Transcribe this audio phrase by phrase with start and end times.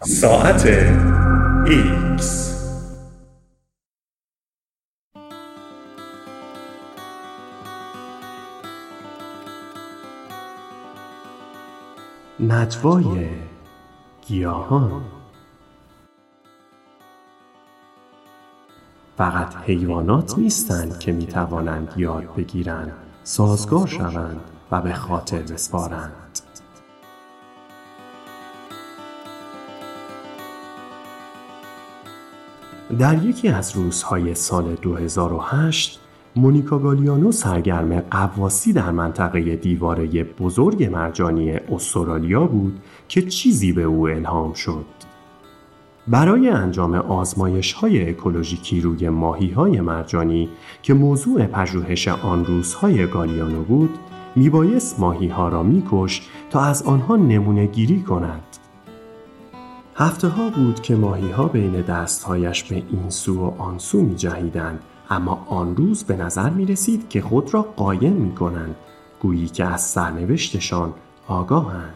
[0.00, 0.62] ساعت
[1.66, 2.22] X
[12.40, 13.28] نجوای
[14.26, 15.02] گیاهان.
[19.16, 22.92] فقط حیوانات نیستند که می توانند یاد بگیرند
[23.22, 24.40] سازگار شوند
[24.70, 26.27] و به خاطر بسپارند.
[32.96, 36.00] در یکی از روزهای سال 2008
[36.36, 44.08] مونیکا گالیانو سرگرم قواسی در منطقه دیواره بزرگ مرجانی استرالیا بود که چیزی به او
[44.08, 44.84] الهام شد.
[46.06, 50.48] برای انجام آزمایش های اکولوژیکی روی ماهی های مرجانی
[50.82, 53.98] که موضوع پژوهش آن روزهای گالیانو بود،
[54.36, 58.42] میبایست ماهی ها را میکش تا از آنها نمونه گیری کند.
[60.00, 64.16] هفته ها بود که ماهی ها بین دستهایش به این سو و آن سو می
[64.16, 68.76] جهیدند اما آن روز به نظر می رسید که خود را قایم می کنند
[69.20, 70.94] گویی که از سرنوشتشان
[71.26, 71.94] آگاهند.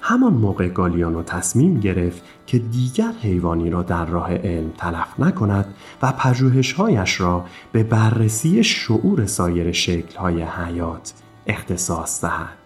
[0.00, 6.12] همان موقع گالیانو تصمیم گرفت که دیگر حیوانی را در راه علم تلف نکند و
[6.12, 11.12] پژوهشهایش را به بررسی شعور سایر شکلهای حیات
[11.46, 12.59] اختصاص دهد.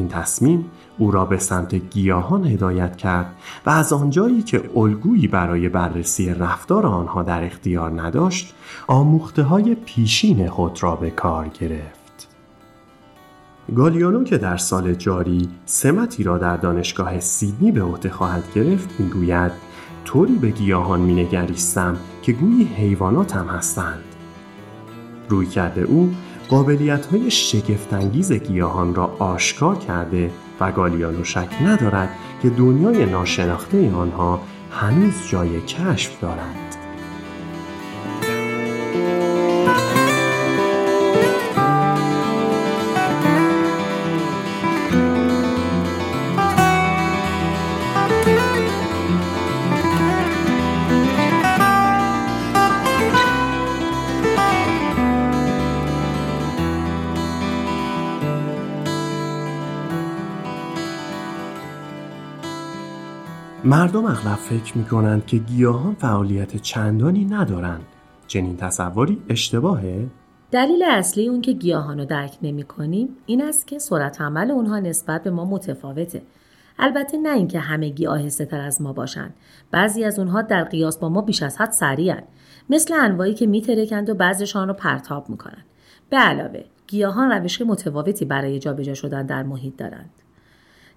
[0.00, 0.64] این تصمیم
[0.98, 3.34] او را به سمت گیاهان هدایت کرد
[3.66, 8.54] و از آنجایی که الگویی برای بررسی رفتار آنها در اختیار نداشت
[8.86, 12.28] آموخته های پیشین خود را به کار گرفت.
[13.74, 19.52] گالیانو که در سال جاری سمتی را در دانشگاه سیدنی به عهده خواهد گرفت می‌گوید
[20.04, 24.04] طوری به گیاهان مینگریستم که گویی حیوانات هم هستند.
[25.28, 26.14] روی کرده او
[26.50, 32.08] قابلیت های شگفتانگیز گیاهان را آشکار کرده و گالیانو شک ندارد
[32.42, 34.40] که دنیای ناشناخته آنها
[34.70, 36.79] هنوز جای کشف دارد.
[63.70, 67.84] مردم اغلب فکر می کنند که گیاهان فعالیت چندانی ندارند.
[68.26, 70.06] چنین تصوری اشتباهه؟
[70.50, 74.78] دلیل اصلی اون که گیاهان رو درک نمی کنیم این است که سرعت عمل اونها
[74.78, 76.22] نسبت به ما متفاوته.
[76.78, 79.34] البته نه اینکه همگی آهسته تر از ما باشند.
[79.70, 82.22] بعضی از اونها در قیاس با ما بیش از حد سریعن.
[82.70, 85.64] مثل انواعی که میترکند و بعضیشان رو پرتاب می‌کنند.
[86.10, 90.10] به علاوه گیاهان روش متفاوتی برای جابجا شدن در محیط دارند.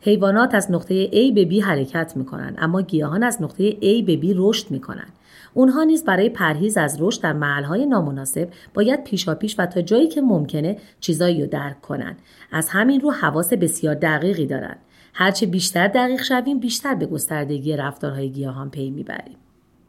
[0.06, 4.18] حیوانات از نقطه A به B حرکت می کنند اما گیاهان از نقطه A به
[4.22, 5.14] B رشد می کنند.
[5.54, 10.22] اونها نیز برای پرهیز از رشد در محلهای نامناسب باید پیشاپیش و تا جایی که
[10.22, 12.18] ممکنه چیزایی رو درک کنند.
[12.52, 14.80] از همین رو حواس بسیار دقیقی دارند.
[15.14, 19.38] هرچه بیشتر دقیق شویم بیشتر به گستردگی رفتارهای گیاهان پی می‌بریم.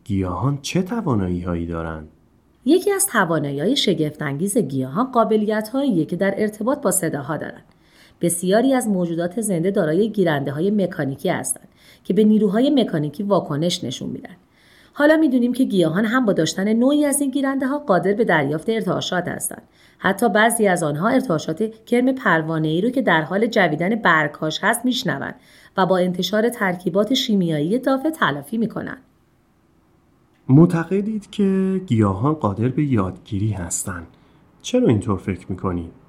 [0.04, 2.08] گیاهان چه توانایی هایی دارند؟
[2.64, 5.70] یکی از توانایی های شگفتانگیز گیاهان قابلیت
[6.08, 7.73] که در ارتباط با صداها دارند.
[8.24, 11.68] بسیاری از موجودات زنده دارای گیرنده های مکانیکی هستند
[12.04, 14.36] که به نیروهای مکانیکی واکنش نشون میدن.
[14.92, 18.68] حالا می‌دونیم که گیاهان هم با داشتن نوعی از این گیرنده ها قادر به دریافت
[18.68, 19.62] ارتعاشات هستند.
[19.98, 24.84] حتی بعضی از آنها ارتعاشات کرم پروانه ای رو که در حال جویدن برگهاش هست
[24.84, 25.34] میشنوند
[25.76, 29.02] و با انتشار ترکیبات شیمیایی اضافه تلافی می‌کنند.
[30.48, 34.06] معتقدید که گیاهان قادر به یادگیری هستند.
[34.62, 36.03] چرا اینطور فکر می‌کنید؟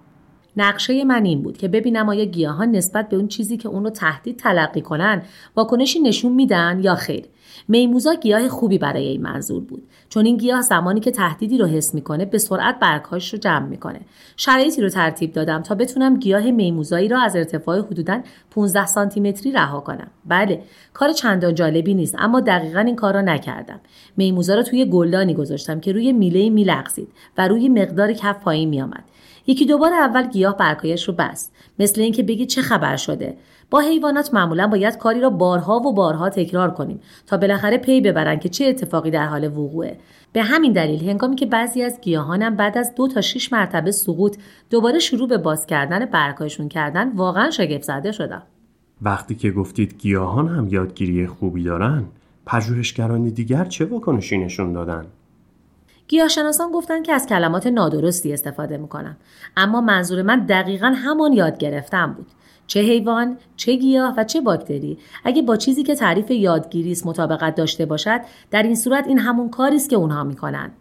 [0.58, 3.90] نقشه من این بود که ببینم آیا گیاهان نسبت به اون چیزی که اون رو
[3.90, 5.22] تهدید تلقی کنن
[5.56, 7.26] واکنشی نشون میدن یا خیر.
[7.68, 11.94] میموزا گیاه خوبی برای این منظور بود چون این گیاه زمانی که تهدیدی رو حس
[11.94, 14.00] می‌کنه به سرعت برگهاش رو جمع می‌کنه.
[14.38, 19.52] شرایطی رو ترتیب دادم تا بتونم گیاه میموزایی را از ارتفاع حدودا 15 سانتی متری
[19.52, 20.08] رها کنم.
[20.26, 20.62] بله
[20.94, 23.80] کار چندان جالبی نیست اما دقیقا این کار را نکردم.
[24.18, 27.08] میموزا رو توی گلدانی گذاشتم که روی میله میلغزید
[27.38, 29.04] و روی مقدار کف پایین میآمد.
[29.48, 31.56] یکی دوبار اول گیاه برگایش رو بست.
[31.80, 33.38] مثل اینکه بگی چه خبر شده.
[33.70, 38.40] با حیوانات معمولا باید کاری را بارها و بارها تکرار کنیم تا بالاخره پی ببرن
[38.40, 39.98] که چه اتفاقی در حال وقوعه.
[40.34, 44.38] به همین دلیل هنگامی که بعضی از گیاهانم بعد از دو تا شش مرتبه سقوط
[44.70, 48.44] دوباره شروع به باز کردن برگهایشون کردن واقعا شگفت زده شدم.
[49.02, 52.04] وقتی که گفتید گیاهان هم یادگیری خوبی دارن
[52.46, 55.06] پژوهشگران دیگر چه واکنشی نشون دادن؟
[56.08, 59.18] گیاهشناسان گفتن که از کلمات نادرستی استفاده می‌کنم
[59.58, 62.28] اما منظور من دقیقا همان یاد گرفتن بود
[62.68, 67.56] چه حیوان، چه گیاه و چه باکتری اگه با چیزی که تعریف یادگیری است مطابقت
[67.56, 68.22] داشته باشد
[68.52, 70.72] در این صورت این همون کاری است که اونها می‌کنن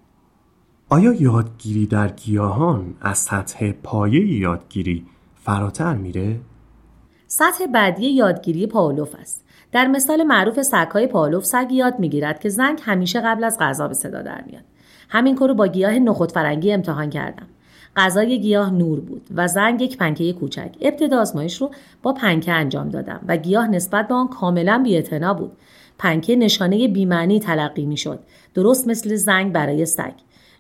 [0.89, 5.07] آیا یادگیری در گیاهان از سطح پایه یادگیری
[5.45, 6.41] فراتر میره؟
[7.27, 9.45] سطح بعدی یادگیری پاولوف است.
[9.73, 13.95] در مثال معروف سگهای پاولوف سگ یاد می‌گیرد که زنگ همیشه قبل از غذا به
[13.95, 14.65] صدا در میاد.
[15.15, 17.47] همین کارو با گیاه نخود فرنگی امتحان کردم.
[17.97, 20.71] غذای گیاه نور بود و زنگ یک پنکه کوچک.
[20.81, 21.71] ابتدا آزمایش رو
[22.03, 25.53] با پنکه انجام دادم و گیاه نسبت به آن کاملا بی‌اعتنا بود.
[25.99, 28.19] پنکه نشانه بیمعنی تلقی می‌شد.
[28.55, 30.13] درست مثل زنگ برای سگ.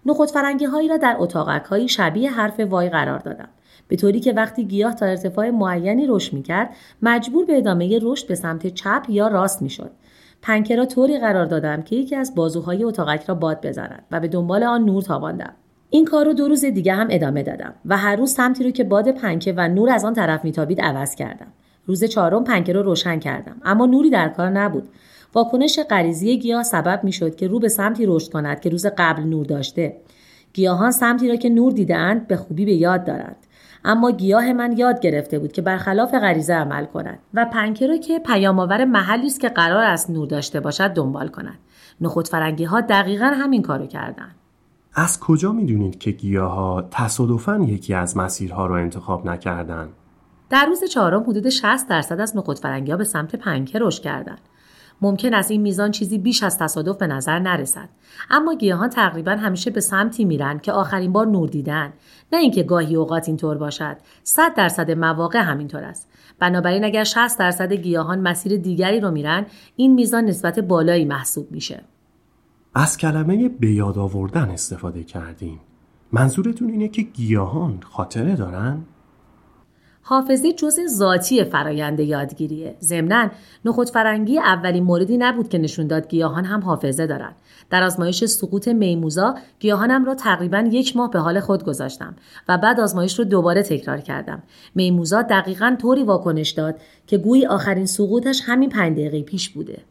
[0.07, 3.49] نخود فرنگی هایی را در اتاقک هایی شبیه حرف وای قرار دادم.
[3.89, 6.71] به طوری که وقتی گیاه تا ارتفاع معینی رشد می‌کرد
[7.03, 9.91] مجبور به ادامه رشد به سمت چپ یا راست می‌شد
[10.47, 14.29] پنکه را طوری قرار دادم که یکی از بازوهای اتاقک را باد بزند و به
[14.29, 15.53] دنبال آن نور تاباندم.
[15.91, 18.85] این کار رو دو روز دیگه هم ادامه دادم و هر روز سمتی رو که
[18.85, 21.47] باد پنکه و نور از آن طرف میتابید عوض کردم.
[21.87, 24.89] روز چهارم پنکه رو روشن کردم اما نوری در کار نبود.
[25.35, 29.47] واکنش غریزی گیاه سبب می‌شد که رو به سمتی رشد کند که روز قبل نور
[29.47, 29.97] داشته.
[30.53, 33.37] گیاهان سمتی را که نور دیدهاند به خوبی به یاد دارند.
[33.85, 38.19] اما گیاه من یاد گرفته بود که برخلاف غریزه عمل کند و پنکه را که
[38.19, 41.59] پیامآور محلی است که قرار است نور داشته باشد دنبال کند
[42.01, 44.35] نخود فرنگی ها دقیقا همین کارو کردند
[44.95, 49.93] از کجا می‌دونید که گیاه ها تصادفاً یکی از مسیرها را انتخاب نکردند؟
[50.51, 54.41] در روز چهارم حدود 60 درصد از نخود فرنگی ها به سمت پنکه رشد کردند.
[55.01, 57.89] ممکن است این میزان چیزی بیش از تصادف به نظر نرسد.
[58.31, 61.93] اما گیاهان تقریبا همیشه به سمتی میرن که آخرین بار نور دیدن.
[62.33, 63.97] نه اینکه گاهی اوقات اینطور باشد.
[64.23, 66.09] 100 درصد مواقع همینطور است.
[66.39, 69.47] بنابراین اگر 60 درصد گیاهان مسیر دیگری رو میرن
[69.77, 71.85] این میزان نسبت بالایی محسوب میشه.
[72.75, 75.61] از کلمه به یاد آوردن استفاده کردیم
[76.13, 78.83] منظورتون اینه که گیاهان خاطره دارن؟
[80.07, 82.77] حافظه جزء ذاتی فرایند یادگیریه.
[82.81, 83.31] ضمنا
[83.65, 87.35] نخود فرنگی اولین موردی نبود که نشون داد گیاهان هم حافظه دارند.
[87.71, 92.17] در آزمایش سقوط میموزا گیاهانم را تقریبا یک ماه به حال خود گذاشتم
[92.49, 94.43] و بعد آزمایش رو دوباره تکرار کردم.
[94.75, 96.75] میموزا دقیقا طوری واکنش داد
[97.07, 99.83] که گویی آخرین سقوطش همین پنج دقیقه پیش بوده.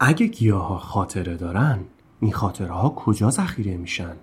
[0.00, 1.78] اگه گیاه ها خاطره دارن
[2.20, 4.16] این خاطره ها کجا ذخیره میشن؟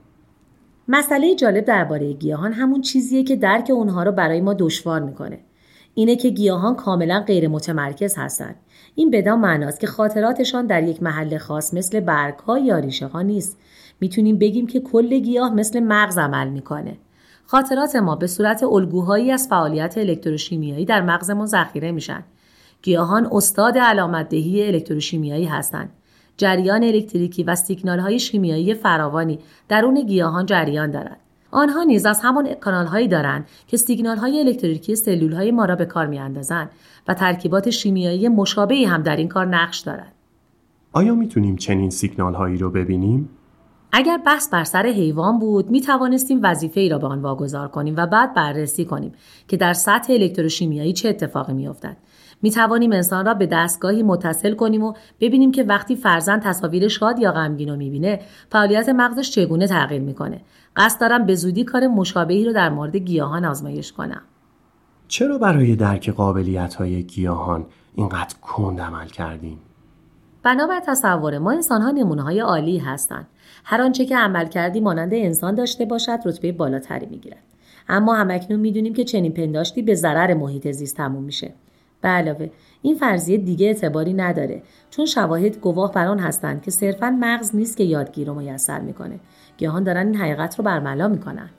[0.88, 5.40] مسئله جالب درباره گیاهان همون چیزیه که درک اونها رو برای ما دشوار می‌کنه.
[5.94, 8.56] اینه که گیاهان کاملا غیر متمرکز هستند.
[8.96, 13.22] این بدان معناست که خاطراتشان در یک محل خاص مثل برگ ها یا ریشه ها
[13.22, 13.58] نیست.
[14.00, 16.98] می‌تونیم بگیم که کل گیاه مثل مغز عمل می‌کنه.
[17.46, 22.24] خاطرات ما به صورت الگوهایی از فعالیت الکتروشیمیایی در مغزمون ذخیره میشن.
[22.82, 25.90] گیاهان استاد علامتدهی الکتروشیمیایی هستند.
[26.38, 29.40] جریان الکتریکی و سیگنال های شیمیایی فراوانی
[29.70, 31.18] درون گیاهان جریان دارد.
[31.52, 35.76] آنها نیز از همان کانال هایی دارند که سیگنال های الکتریکی سلول های ما را
[35.76, 36.70] به کار میاندازند
[37.08, 40.14] و ترکیبات شیمیایی مشابهی هم در این کار نقش دارد.
[40.92, 43.30] آیا می‌تونیم چنین سیگنال هایی رو ببینیم؟
[43.92, 47.94] اگر بحث بر سر حیوان بود می توانستیم وظیفه ای را به آن واگذار کنیم
[47.98, 49.12] و بعد بررسی کنیم
[49.48, 51.98] که در سطح الکتروشیمیایی چه اتفاقی می افتد.
[52.44, 57.20] می توانیم انسان را به دستگاهی متصل کنیم و ببینیم که وقتی فرزند تصاویر شاد
[57.20, 58.20] یا غمگین رو می‌بینه
[58.52, 60.42] فعالیت مغزش چگونه تغییر می‌کنه.
[60.76, 64.22] قصد دارم به زودی کار مشابهی رو در مورد گیاهان آزمایش کنم.
[65.08, 69.60] چرا برای درک قابلیت های گیاهان اینقدر کند عمل کردیم؟
[70.44, 73.28] بنابر تصور ما انسان ها نمونه های عالی هستند.
[73.64, 77.44] هر آنچه که عمل کردی مانند انسان داشته باشد رتبه بالاتری می‌گیرد.
[77.90, 81.54] اما همکنون می‌دونیم که چنین پنداشتی به ضرر محیط زیست تموم میشه.
[82.04, 82.50] به علاوه
[82.82, 87.78] این فرضیه دیگه اعتباری نداره چون شواهد گواه بر آن هستند که صرفا مغز نیست
[87.78, 89.20] که یادگیر رو میسر می‌کنه.
[89.58, 91.50] گیاهان دارن این حقیقت رو برملا می‌کنن.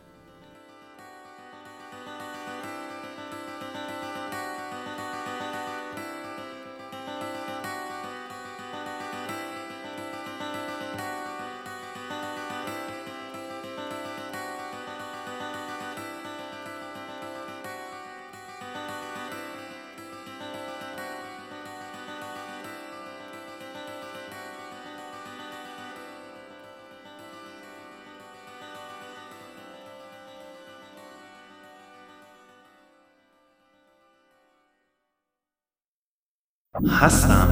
[36.83, 37.49] هستم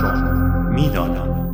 [0.00, 0.16] چون
[0.74, 1.53] می‌دانم.